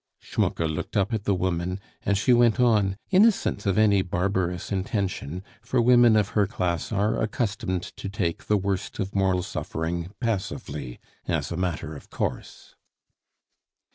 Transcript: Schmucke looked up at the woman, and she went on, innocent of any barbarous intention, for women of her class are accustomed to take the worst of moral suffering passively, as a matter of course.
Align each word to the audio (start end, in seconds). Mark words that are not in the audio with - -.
Schmucke 0.17 0.67
looked 0.67 0.97
up 0.97 1.13
at 1.13 1.25
the 1.25 1.35
woman, 1.35 1.79
and 2.03 2.17
she 2.17 2.33
went 2.33 2.59
on, 2.59 2.97
innocent 3.11 3.67
of 3.67 3.77
any 3.77 4.01
barbarous 4.01 4.71
intention, 4.71 5.43
for 5.61 5.79
women 5.79 6.15
of 6.15 6.29
her 6.29 6.47
class 6.47 6.91
are 6.91 7.21
accustomed 7.21 7.83
to 7.83 8.09
take 8.09 8.45
the 8.47 8.57
worst 8.57 8.97
of 8.97 9.13
moral 9.13 9.43
suffering 9.43 10.11
passively, 10.19 10.99
as 11.27 11.51
a 11.51 11.55
matter 11.55 11.95
of 11.95 12.09
course. 12.09 12.73